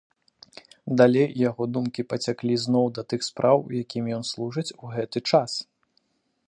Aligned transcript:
Далей 1.01 1.27
яго 1.49 1.63
думкі 1.75 2.05
пацяклі 2.13 2.53
зноў 2.65 2.85
да 2.97 3.01
тых 3.13 3.21
спраў, 3.29 3.57
якім 3.83 4.03
ён 4.19 4.23
служыць 4.33 4.75
у 4.81 4.95
гэты 4.97 5.19
час. 5.31 5.51